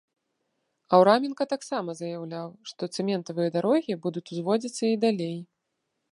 [0.97, 5.37] Аўраменка таксама заяўляў, што цэментавыя дарогі будуць узводзіцца і далей.